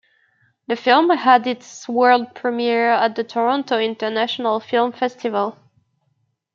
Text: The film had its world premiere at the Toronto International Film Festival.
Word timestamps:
The 0.65 0.75
film 0.75 1.11
had 1.11 1.45
its 1.45 1.87
world 1.87 2.33
premiere 2.33 2.89
at 2.89 3.15
the 3.15 3.23
Toronto 3.23 3.77
International 3.77 4.59
Film 4.59 4.93
Festival. 4.93 5.59